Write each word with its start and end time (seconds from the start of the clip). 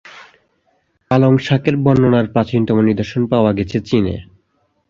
পালং 1.11 1.33
শাকের 1.37 1.75
বর্ণনার 1.77 2.27
প্রাচীনতম 2.27 2.77
নিদর্শন 2.81 3.23
পাওয়া 3.27 3.51
গেছে 3.57 3.77
চীনে। 3.79 4.15